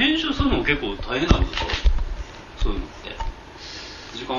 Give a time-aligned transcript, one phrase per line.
[0.00, 1.68] 編集するのも結構大変なんですか
[2.56, 3.10] そういうのって。
[4.16, 4.34] 時間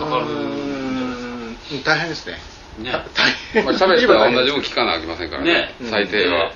[0.00, 1.74] かかるんじゃないですか。
[1.74, 1.82] うん。
[1.84, 2.38] 大変ですね。
[2.78, 2.90] ね。
[2.90, 3.64] た大変。
[3.66, 5.52] まあ喋ったら同じ分聞かなあきませんからね。
[5.52, 5.90] ね。
[5.90, 6.52] 最低は、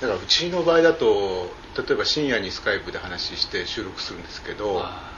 [0.00, 5.12] だからうちの場合だと例えば深夜にスカイプで話して収録するんですけどあ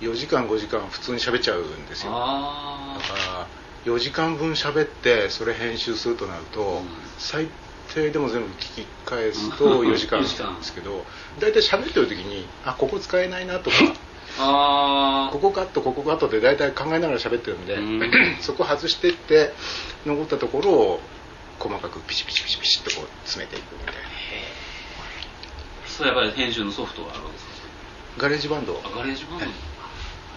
[0.00, 2.12] 4時間5時間普通に喋っちゃうんですよ。
[2.12, 3.48] だあか
[3.86, 6.86] ら4時間分喋ってそれ編集するとなると、ん。
[7.18, 7.48] 最
[7.94, 11.04] 低でも全部聞き返すと4時間なんですけど
[11.40, 13.76] 大体喋ってる時にあここ使えないなとか
[14.38, 18.10] ああここカットここカットって大体考えながら喋ってるんで、うん。
[18.42, 19.52] そこ外してって
[20.06, 21.00] 残ったところを
[21.60, 24.00] 細かくピシピシピシピシっとこう詰めていくみたいな。
[25.86, 27.52] そうやっぱり編集のソフトがあるんですか？
[28.18, 28.80] ガレージバンド。
[28.84, 29.40] あガレージバン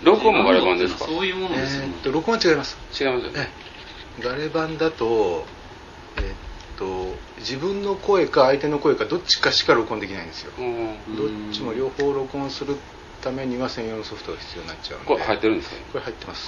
[0.03, 0.11] ド。
[0.11, 1.05] 録音もガレバンですか？
[1.05, 2.77] そういうものえですよねーっと録音は違います。
[2.99, 3.31] 違いますよ。
[3.31, 3.49] ねえ
[4.19, 4.23] え。
[4.23, 5.45] ガレ版だと
[6.77, 10.51] と自分の声か相手の声かどっちかしか録音できないんですよ。
[10.57, 10.97] うん。
[11.15, 12.77] どっちも両方録音する
[13.21, 15.07] ためには専用のソフトが必要になっちゃうんで。
[15.07, 16.47] これ入ってるんですかこれ入ってます。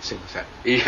[0.00, 0.44] すいません。
[0.64, 0.78] いい。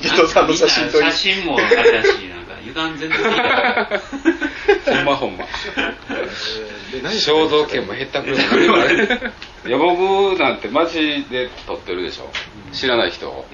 [0.00, 4.00] ギギトさんの写真と写真もあれだしなんか油断全然聞いたから
[4.86, 5.44] ほんまほんま。
[7.10, 9.32] 肖像権も減ったくれ何もあれ
[9.68, 12.30] いや僕なんて街で撮ってるでしょ。
[12.72, 13.46] 知らない人を。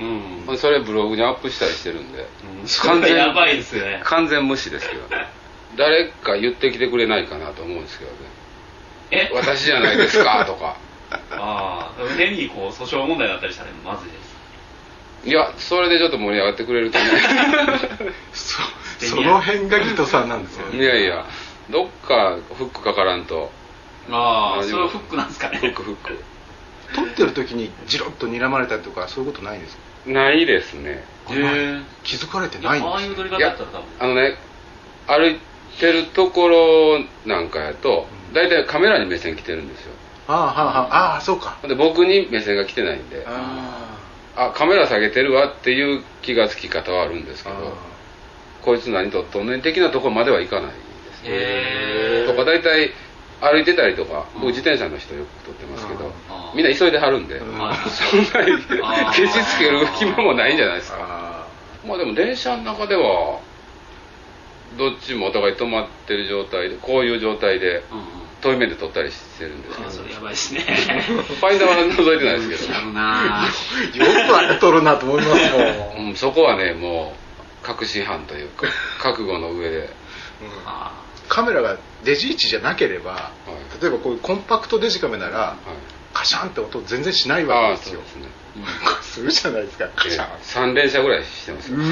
[0.48, 0.58] うん。
[0.58, 2.26] それブログにアップしたりしてるんで。
[2.66, 4.00] それやばいですよね。
[4.04, 5.02] 完全無視ですけど。
[5.08, 5.26] ね
[5.76, 8.16] 誰か言ってきてくれないかなと思うんですけどね。
[9.10, 9.30] え？
[9.34, 10.76] 私じゃないですか とか。
[11.10, 12.16] ああ。
[12.16, 14.34] 変にこう訴訟問題だったりしたらまずいです。
[15.26, 17.04] いやそれでちょっと盛り上がってくれるとね
[18.34, 18.60] そ
[18.98, 21.24] その辺がギトさんなんですよいねやいや。
[21.70, 23.50] どっかフックかからんと
[24.10, 25.58] ああそれはフックなんですかね。
[25.58, 26.18] フックフック。
[26.94, 30.10] 撮ってる時にジロッと睨まれたりとかそういうことないんですか？
[30.10, 31.02] ないですね。
[32.04, 33.82] 気づかれてないんああいう撮り方だったら多分。
[33.98, 34.36] あのね
[35.06, 35.38] 歩い
[35.80, 39.92] てるところなんかやと大体カメラに目線来てるんですよ。
[40.28, 41.56] ああはあはあああそうか。
[41.66, 43.96] で僕に目線が来てないんであ
[44.36, 47.72] あカメラ下げてるわっていう気がつき方はあるんですあけど
[48.62, 50.72] こいつ何撮っとんねん的なところまではいかないで
[51.14, 51.28] すね。
[51.30, 52.90] へえとか大体
[53.44, 54.40] 歩いてたりとかうん。
[54.40, 57.62] 僕自転車の人よく撮ってますけどあみんな急いではるんでそんなに
[58.82, 59.12] あー。
[59.14, 60.98] ケチつける暇もないんじゃないですか。
[61.00, 61.46] あ
[61.86, 63.40] まあでも電車の中では
[64.78, 67.82] どっちもお互い止まってる状態でこういう状態で
[68.40, 69.88] 遠い目で撮ったりしてるんですけど。
[69.88, 70.60] あそれやばいですね。
[70.64, 72.80] ファインダーは覗いてないですけど。
[74.04, 76.06] よくあれ撮るなと思いますもん。
[76.08, 77.14] うん、そこはねも
[77.62, 78.66] う確信犯というか
[78.98, 79.88] 覚悟の上で、うん。
[80.66, 80.92] あ
[81.28, 83.32] カメラがデジ位置じゃなければ、
[83.78, 83.82] い。
[83.82, 85.56] 例えばこういうコンパクトデジカメなら、はい、
[86.12, 88.00] カシャンって音全然しないあわけですよ。
[88.02, 88.26] すね。
[88.56, 89.02] ーうん。
[89.02, 91.78] するじゃないですかカシャン、3連射ぐらいしてますよ。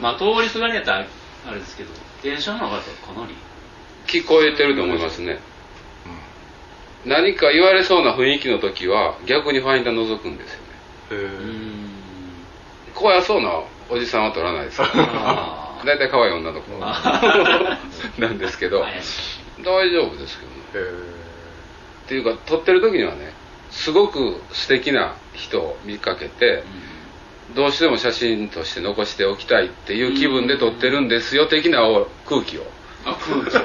[0.00, 1.06] まあ通りすがりやったら
[1.48, 1.90] あれですけど
[2.22, 3.34] 電車の中だとかなり。
[4.06, 5.40] 聞こえてると思いますね。
[7.04, 10.72] 何か言われそうな雰囲気の時は逆にファインダー覗くんですよね。
[12.94, 17.78] 怖そうなおじさんは撮らないですよあー大体可愛い女の子あ
[18.18, 18.84] なんですけど
[19.64, 20.62] 大丈夫ですけどね。
[20.74, 21.22] へ
[22.04, 23.32] っていうか撮ってる時にはね
[23.70, 26.62] すごく素敵な人を見かけて、
[27.54, 31.80] どうしても写真として残しておきたいっていう気分で撮ってるんですよ的な
[32.26, 32.66] 空気を。
[33.04, 33.60] あ空気を。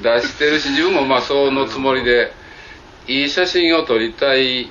[0.02, 2.32] 出してるし自分もまあそのつもりで
[3.06, 4.70] いい写真を撮りたい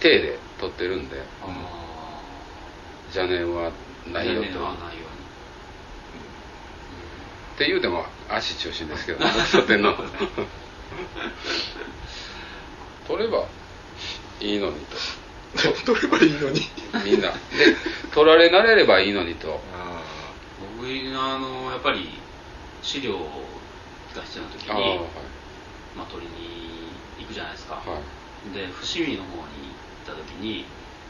[0.00, 1.46] 体で撮ってるんであ
[3.14, 3.72] 邪念はー
[4.10, 4.40] ないよと。
[4.40, 5.04] 年齢はないよ
[7.54, 9.82] って言うても足中心ですけどね撮ってん。
[9.82, 9.94] の
[13.06, 13.46] 撮れば
[14.40, 14.96] いいのにと
[15.68, 16.60] え撮ればいいのに
[17.04, 17.20] みん。
[17.20, 17.36] なで
[18.12, 19.60] 撮られ慣れればいいのにと
[20.78, 20.86] 僕
[21.18, 22.08] あのやっぱり
[22.82, 24.98] 資料が必要な時にはい
[25.94, 26.88] まあ、取りに
[27.20, 27.84] 行くじゃないですか、はい
[28.50, 30.64] で伏見の方に行った時に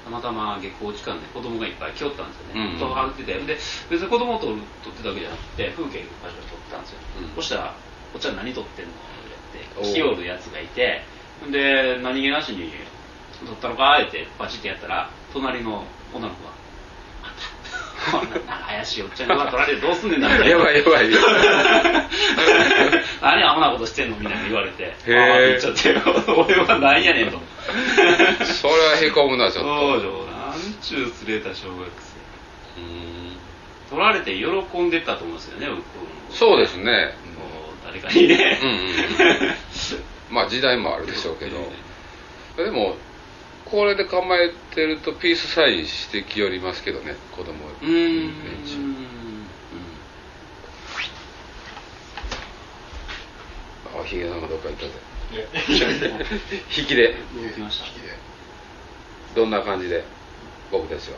[0.05, 3.39] たまたま下校時間で子供がいっぱい来よったんですよね、うんと歩いてて。
[3.41, 3.59] で
[3.91, 7.35] 別に子供を撮る撮ってたわけじゃなくて風景場所で撮ってたんですよ、うん。
[7.37, 7.75] そしたら
[8.15, 11.05] 「おっちゃん何撮ってんの?」って来よるやつがいて。
[11.51, 12.73] で何気なしに
[13.45, 16.62] 「撮ったのか?」ってパチってやったら隣の女の子が「あんた
[18.19, 21.09] こんな怪しいおっちゃんが撮られてどうすんねんな」みたいなやばいやばい。
[23.23, 25.95] 何アホなことしてんのみたいな言われて、ああ言っちゃって、
[26.31, 27.41] 俺は何やねんと。
[28.45, 29.81] それはへこむなちょっと。
[29.81, 32.81] そうよ、なんちゅう釣れた小学生。
[32.81, 33.37] うん。
[33.91, 34.47] 取られて喜
[34.81, 35.83] んでたと思うんですよね、僕。
[36.37, 37.15] そうですね。
[37.37, 37.43] こ
[37.73, 38.59] う誰かにね。
[38.63, 39.55] うんうん
[40.31, 41.71] まあ時代もあるでしょうけど。
[42.57, 42.97] でも
[43.73, 48.33] これで構えてるとピースサインしてきよりますけどね子供うーん。
[53.99, 54.93] あヒゲさんがどっか行ったぜ。
[56.77, 57.17] 引きで。
[59.35, 60.05] どんな感じで
[60.71, 61.17] 僕たちは。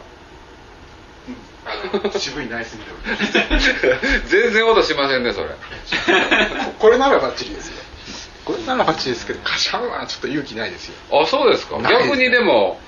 [2.21, 3.99] 渋いナイスミドル。
[4.31, 5.49] 全然音しませんねそれ。
[5.49, 5.55] こ
[6.79, 7.84] これならバッチリですよ
[8.45, 10.95] これならバッチリですけどカシャンはちょっと勇気ないですよ。
[11.23, 11.81] あそうですか。
[11.81, 12.79] 逆にでも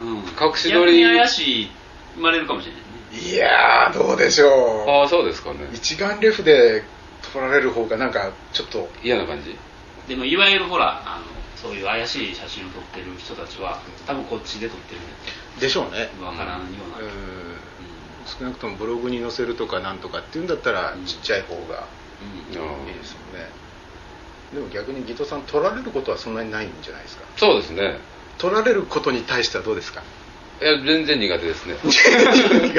[0.00, 0.16] うん。
[0.18, 1.00] 隠し撮り。
[1.02, 1.70] 逆に怪しい
[2.16, 2.86] 生まれるかもしれないね。
[3.32, 4.90] いやーどうでしょう。
[4.90, 5.68] ああそうですかね。
[5.72, 6.84] 一眼レフで
[7.32, 8.88] 撮られる方がなんかちょっと。
[9.02, 9.56] 嫌な感じ。
[10.08, 11.24] でもいわゆるほらあの
[11.56, 15.00] そういう怪しい写真を撮ってる人たちは多分こっちで撮ってる
[15.60, 16.08] でしょうね。
[16.24, 17.12] わからんような、うん。
[18.26, 21.04] 少なくともブログに載せるとかなんとかっていうんだったらうん。
[21.04, 22.58] ちっちゃい方がうん。
[22.58, 23.61] あいいですよね
[24.54, 27.24] でも逆にギトさん取られることはそんなにないんじゃないですか？
[27.36, 27.98] そうですね。
[28.38, 30.02] 取られることに対してはどうですか？
[30.60, 31.76] いや全然苦手ですね。
[31.82, 31.90] 苦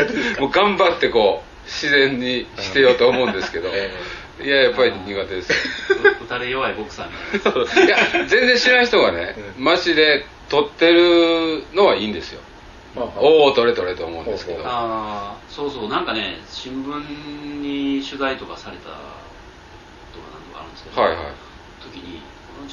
[0.06, 0.42] 手ですか？
[0.42, 3.92] もう頑張ってこう自然にしてようと思うんですけど、 え
[4.42, 5.52] いややっぱり苦手です。
[5.52, 5.58] よ
[6.24, 7.98] 打たれ弱いボクサーいないや
[8.28, 12.42] 全然知らん人がね、うん街で撮ってるのはいいんですよ、
[12.96, 14.64] おお撮れ撮れと思うんですけど。
[14.66, 15.90] ああそうそう。
[15.90, 18.96] なんかね新聞に取材とかされたこ
[20.14, 21.18] とが何度かあるんですけど、はいはい。
[21.18, 21.34] 時に「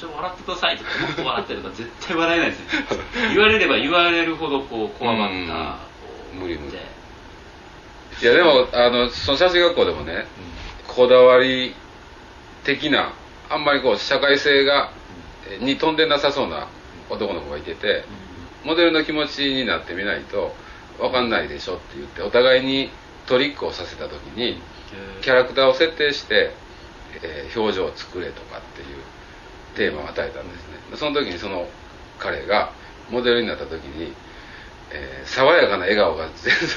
[0.01, 2.85] ちょっと笑ってください」とか「もっと笑って」とか絶対笑えないですね
[3.35, 5.77] 言われれば言われるほどこうこわばった。
[6.33, 6.71] 無理無理。
[6.71, 6.77] で。
[8.21, 10.25] いやでもあのその写真学校でもね
[10.87, 11.75] こだわり
[12.63, 13.13] 的な
[13.49, 14.91] あんまりこう社会性が
[15.47, 16.67] えに飛んでなさそうな
[17.09, 18.03] 男の子がいてて
[18.63, 20.55] モデルの気持ちになってみないと
[20.99, 22.89] 分かんないでしょって言ってお互いに
[23.27, 24.61] トリックをさせた時に
[25.21, 26.51] キャラクターを設定して、
[27.21, 28.87] えー表情を作れとかっていう
[29.75, 30.97] テーマを与えたんですね。
[30.97, 31.67] その時にその
[32.19, 32.71] 彼が
[33.09, 34.13] モデルになった時に、
[34.91, 36.27] えー爽やかな笑顔が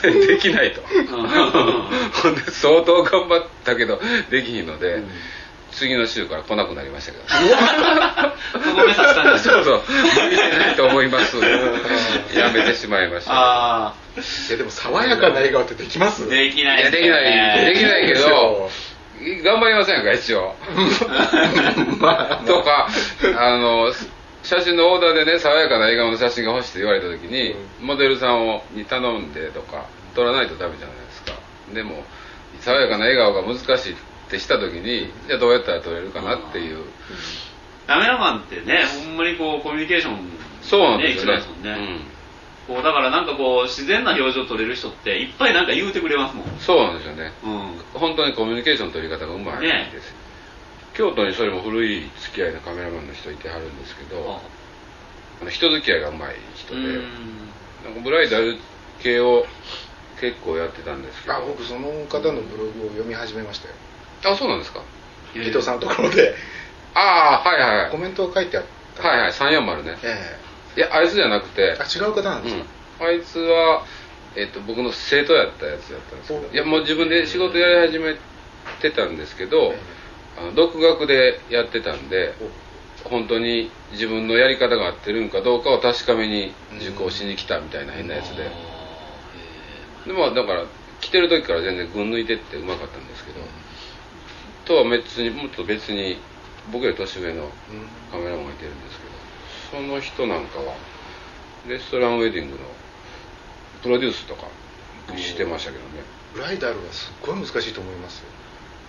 [0.03, 0.81] 全然できないと。
[0.83, 4.01] ほんで相当頑張ったけど
[4.31, 5.03] できひんので、
[5.73, 7.25] 次の週から来なくなりましたけど。
[9.39, 9.83] そうそう。
[9.89, 11.37] 向いてないと思います。
[12.37, 13.33] やめてしまいました。
[13.33, 13.95] ああ
[14.49, 16.29] いやでも爽やかな笑顔ってできます？
[16.29, 17.75] できないいやできない。
[17.75, 18.71] できないけどそ
[19.43, 20.55] 頑張りませんか一応。
[22.01, 22.89] ま あとか
[23.39, 23.93] あの
[24.43, 31.33] 写真のオーダーでね爽やかな笑顔の写真が欲しいと言われた時に、モデルさんをに頼んでとか撮らないとダメじゃないですか。
[31.73, 32.05] でも
[32.61, 33.97] 爽やかな笑顔が難しいっ
[34.29, 36.85] てした時にじゃあどうやったら撮れるかなっていう。
[37.87, 40.19] カメラマンってねほんまにこうコミュニケーション
[40.63, 41.37] そうなんですよね。
[41.37, 42.01] 一番ですもんね、
[42.67, 46.47] こうだからなんかこう自然な表情撮れる人っていっぱいなんか言うてくれますもん。
[46.47, 47.33] うん、そうなんですよね。
[47.45, 48.01] うん。
[48.01, 50.09] 本当にコミュニケーション取り方がうまいです。
[50.09, 50.15] よ、
[50.95, 54.41] 京都にそれも古い付き合いのカメラマンの人いてはるんですけど、
[55.43, 57.03] あの人付き合いがうまい人で、うん。
[57.85, 58.57] なんかブライダル
[59.03, 59.45] 系を
[60.21, 61.35] 結構やってたんですけど。
[61.35, 63.75] あ僕その方のブログを読み始めましたよ。
[64.33, 64.81] あそうなんですか？
[65.35, 66.35] ギトさんのところで。
[66.95, 67.91] ああはいはいはい。
[67.91, 68.65] コメントを書いてあっ
[68.97, 69.07] た。
[69.07, 69.99] はいはい340ね。
[70.03, 70.39] え
[70.77, 71.63] いやあいつじゃなくて。
[71.63, 72.65] えあ違う方なんですか、
[73.01, 73.07] うん。
[73.07, 73.85] あいつは、
[74.37, 76.53] えっと僕の生徒やったやつやったんですけど。
[76.53, 78.17] いやもう自分で仕事やり始め
[78.81, 79.79] てたんですけど、え
[80.37, 82.35] あの独学でやってたんで
[83.05, 88.51] 本当に自分のやり方が合ってるんかどうかを確かめに受講しに来たみたいな変なやつで、
[90.07, 90.65] でもだから
[91.01, 93.41] 来てる時から全然群抜いてってうまかったんですけど、
[94.65, 96.19] とは別にもっと別に
[96.73, 97.49] 僕より年上の
[98.11, 99.14] カメラマンがいてるんですけど
[99.75, 100.77] その人なんかは
[101.67, 102.59] レストランウェディングの
[103.83, 104.47] プロデュースとか
[105.17, 106.05] してましたけどね。
[106.33, 108.27] ブライダルはすっごい難しいと思いますよ。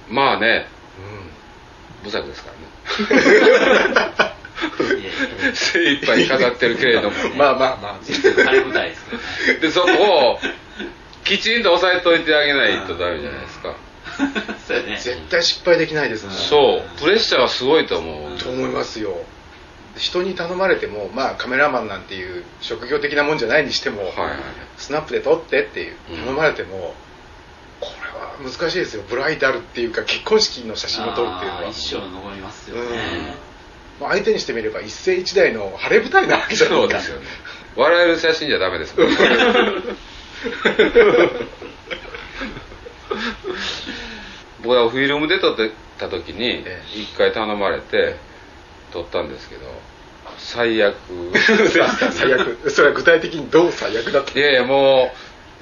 [0.10, 0.68] まあね。
[2.04, 4.36] う不作ですからね。
[5.56, 8.00] 精一杯飾ってるけれどもんまあまあまあ。
[8.04, 9.18] 晴れ舞台ですよ
[9.56, 10.40] ねでそこを
[11.24, 13.76] きちんと押さえといてあげないとダメじゃないですか。
[14.68, 14.98] そうやね。
[14.98, 17.00] 絶対失敗できないですもんそう。
[17.00, 18.38] プレッシャーはすごいと思う。
[18.38, 19.26] と思いますよ
[19.98, 24.40] 人に頼まれてもまあカメラマンなんていう職業的なもんじゃないにしても、はいはい。
[24.78, 26.18] スナップで撮ってっていううん。
[26.26, 26.94] 頼まれても、
[27.80, 29.04] これは難しいですよ。
[29.08, 31.70] ブライダルっていうか結婚式の写真を撮るっていうのは。
[31.70, 33.36] 一生残りますよね、
[34.02, 37.26] まあ相手にしてみれば一世一代の晴れ舞台なわけじゃないですよね。
[37.78, 39.16] 笑える写真じゃダメですもんね。
[44.62, 46.82] 僕はフィルムで撮ってた時にえ。
[46.94, 48.18] 一回頼まれて
[48.96, 49.62] 撮ったんですけど
[50.38, 50.96] 最悪。
[52.12, 52.72] 最悪。
[52.72, 54.40] それは具体的にどう最悪だった？
[54.40, 55.12] いやいやも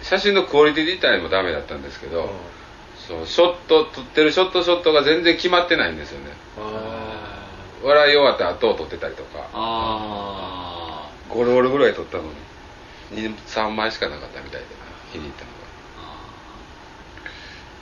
[0.02, 2.30] う写真のクオリティ自体もダメだったんですけど、
[3.08, 6.32] そのショット撮ってるショットショットが全然決まってないんですよね。
[6.58, 7.46] あ
[7.84, 9.48] 笑い終わった後を撮ってたりとか。
[9.54, 12.24] あ5ロールぐらい撮ったの
[13.12, 14.68] に3枚しかなかったみたいで
[15.12, 15.63] 気に入ったのが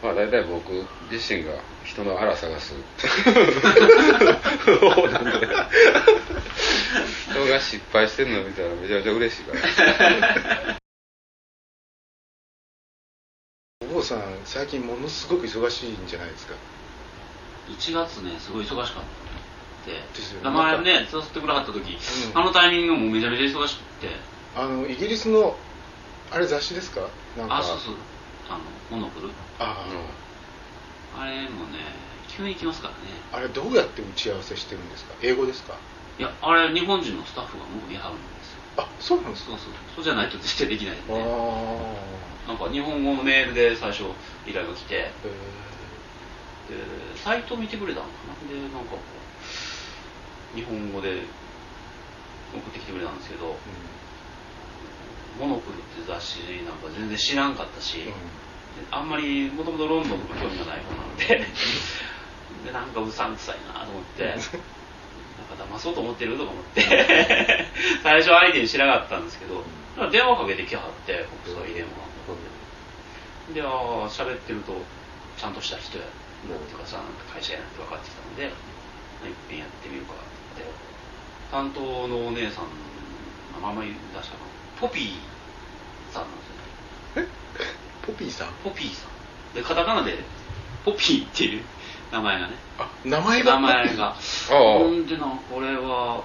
[0.01, 0.71] まあ大体僕
[1.11, 1.53] 自身が
[1.85, 2.73] 人の荒探す。
[4.95, 5.47] 方なんで
[7.29, 10.77] 人が失敗してるの見たらめちゃめちゃ嬉しいから。
[13.81, 16.55] お坊さん最近ものすごく忙しいんじゃないですか
[17.69, 19.09] ？1月ねすごい忙しかった。
[19.85, 20.43] ですよね。
[20.43, 22.39] 名前ね誘ってくれはった時、うん。
[22.39, 24.15] あのタイミングもめちゃめちゃ忙しくて。
[24.55, 25.57] あのイギリスの
[26.31, 27.01] あれ雑誌ですか？
[27.37, 27.57] なんか。
[27.57, 27.95] あそうそう
[28.51, 29.29] あのモノクル？
[29.59, 29.87] あ
[31.13, 31.79] あれもね
[32.27, 32.99] 急に来ますからね。
[33.31, 35.13] あれどうやって打ち合わせしてるんですか？
[35.21, 35.79] 英語ですか？
[36.19, 38.61] いやあれ日本人のスタッフがもういはるんですよ。
[38.77, 39.51] あそうなんですか？
[39.51, 39.73] そうそう。
[39.95, 41.15] そうじゃないと絶対できないんで、あ
[42.47, 44.03] なんか日本語のメールで最初
[44.45, 45.15] 依頼が来て。
[46.69, 46.75] で
[47.17, 48.35] サイト見てくれたのかな？
[48.47, 49.01] でなんかこ
[50.53, 51.25] う日本語で
[52.53, 53.59] 送ってきてくれたんですけど
[55.39, 58.13] 「モノクル」って雑誌なんか全然知らんかったし、えうん。
[58.91, 61.45] あんまりもともとロンドンとか興味がない方なので
[62.65, 64.47] で なんかうさんくさいなと思ってなんか
[65.75, 66.81] 騙そうと思ってるとか思って
[68.03, 69.63] 最初相手にしなかったんですけど
[69.97, 71.89] なんか電話かけてきはって国際電話
[73.53, 73.61] で。
[73.61, 74.73] ああ喋ってると
[75.37, 76.05] ちゃんとした人や
[76.49, 78.51] なんていうかさなんか会社やなって分かってきたのでいっ
[79.49, 80.91] ぺんやってみるかって。
[81.51, 82.63] 担当のお姉さん
[83.61, 84.47] の名前出したの
[84.81, 86.47] ポピーさんなんです
[87.19, 87.29] よね。
[88.01, 88.47] ポピーさん？
[88.63, 89.55] ポピーさん。
[89.55, 90.17] でカタカナで
[90.83, 91.63] ポピーっていう
[92.11, 92.53] 名前がね。
[92.79, 93.53] あ名前が？
[93.53, 94.15] 名前が。
[94.49, 96.23] ほんでなこれは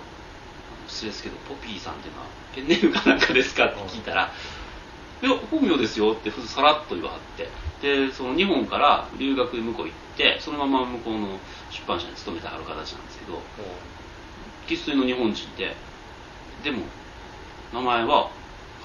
[0.89, 4.33] 失礼ですけどポピーさんっていうのはペンネームかなんかですかって聞いたら
[5.23, 7.49] 「いや本名ですよ」ってさらっと言わはって。
[7.83, 11.39] でその日本から留学向こう行ってそのまま向こうの
[11.71, 13.43] 出版社に勤めてはる形なんですけど
[14.67, 15.77] 生粋の日本人で
[16.65, 16.85] でも
[17.75, 18.31] 名前は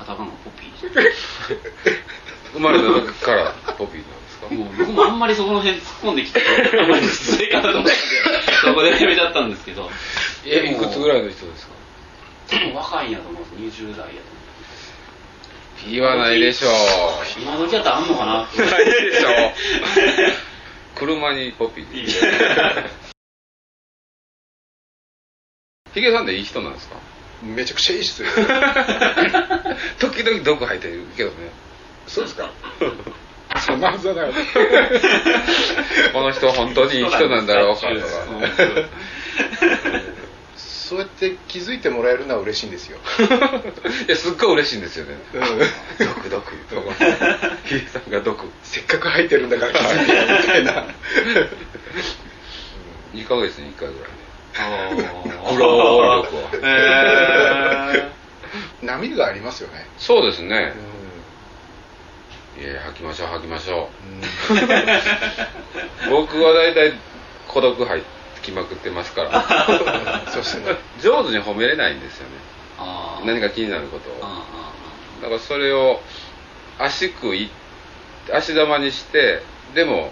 [0.02, 0.72] カタカナのポピー。
[2.54, 4.48] 生まれた時からポピーなんですか？
[4.54, 6.42] もう僕もあんまりそこの辺突っ込んできて
[6.82, 7.96] あんまり失礼かなと思って
[8.66, 9.90] そこでやめちゃったんですけど。
[10.46, 11.74] えいくつぐらいの人ですか？
[12.50, 14.16] 多分若いんやと思うんです20代やと思
[15.88, 16.72] う言わないでしょう。
[17.42, 18.34] 今時やったらあんのかな
[18.66, 19.30] ないでしょ
[20.96, 22.90] 車にポピー。
[25.94, 26.96] ヒゲさんっていい人なんですか？
[27.44, 28.36] めちゃくちゃいい人です
[30.00, 31.36] 時々毒吐いてるけどね。
[32.08, 32.50] そうですか？
[33.60, 34.32] そんなはずはない。
[36.14, 38.00] この人本当にいい人なんだろうかとかうん。
[40.56, 42.98] そうやって気づいてもらえるのは嬉しいんですよ、
[44.08, 45.16] いやすっごい嬉しいんですよね。
[45.34, 45.42] うん。
[46.06, 46.52] 毒毒。
[47.66, 48.44] ヒゲさんが毒。
[48.64, 49.72] せっかく入ってるんだから。
[49.74, 50.86] 気づいてよみたいな
[53.14, 54.10] 2ヶ月に1回ぐらいね
[54.58, 55.54] あー。
[55.56, 58.11] 苦労力をへ
[58.82, 60.74] 波がありますよね、そうですね。
[62.58, 63.88] ういや吐きましょう吐きましょんう
[66.12, 66.94] 僕は大体
[67.48, 68.04] 孤独吐
[68.42, 70.22] きまくってますから。
[70.30, 70.76] そうですね。
[71.02, 72.36] 上手に褒めれないんですよね。
[73.26, 74.18] 何か気になることを。
[74.22, 74.44] あ
[75.22, 76.02] だからそれを
[76.80, 77.50] 足食い
[78.32, 79.44] 足玉にして
[79.76, 80.12] でも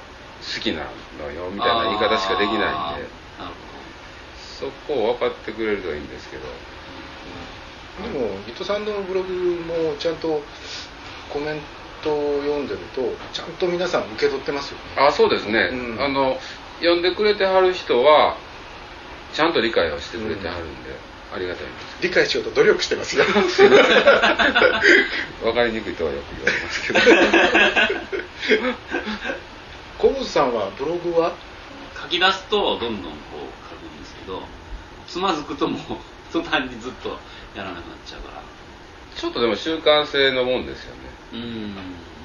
[0.55, 0.83] 好きな
[1.19, 3.19] のよみたいな言い方しかできないんで。
[4.59, 6.43] そこを分かってくれるといいんですけど
[8.03, 10.41] でも伊藤さんのブログもちゃんと
[11.29, 11.59] コメン
[12.03, 13.01] トを読んでると
[13.33, 14.83] ちゃんと皆さん受け取ってますよね。
[14.97, 16.01] あそうですね、うん。
[16.01, 16.37] あの
[16.81, 18.37] 呼んでくれてはる人は
[19.33, 20.89] ちゃんと理解をしてくれてはるんで、
[21.35, 21.97] ありがたいんです。
[22.01, 23.25] 理解しようと努力してますよ。
[25.43, 26.99] 分かりにくいとはよく言われますけど。
[29.99, 31.33] 小坊さんはブログは？
[32.01, 34.41] 書き出すとどんどんこう書くんですけど
[35.05, 35.81] つまずくともう
[36.31, 37.17] 途端にずっと
[37.55, 38.43] やらなくなっちゃうから。
[39.15, 41.01] ちょっとでも習慣性のもんですよね。
[41.33, 41.75] うん。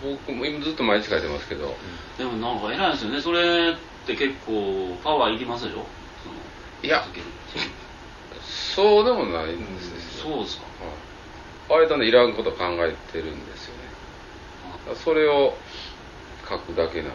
[0.03, 1.75] 僕も今ずっと毎日書いてますけど、
[2.19, 3.21] でもなんか偉いですよね。
[3.21, 5.87] それって結構パワーいりますでしょ
[6.83, 7.05] いや。
[8.75, 10.65] そうでもないんですよ、そうですか。
[10.85, 11.81] はい。
[11.81, 13.85] 割とねいらんこと考えてるんですよね。
[15.03, 15.57] それを
[16.49, 17.15] 書くだけなんで。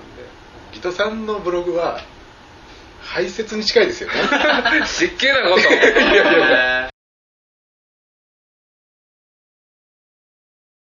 [0.74, 2.02] 伊藤さんのブログは
[3.02, 4.16] 排泄に近いですよね。
[4.86, 5.60] 湿気なこと。
[5.62, 6.79] いやいや